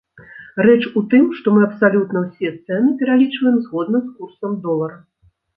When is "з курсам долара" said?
4.07-4.97